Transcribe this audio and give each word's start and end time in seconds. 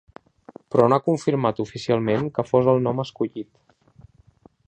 Però 0.75 0.87
no 0.93 0.97
ha 0.99 1.03
confirmat 1.09 1.61
oficialment 1.65 2.31
que 2.39 2.47
fos 2.49 2.71
el 2.75 2.83
nom 2.87 3.03
escollit. 3.03 3.51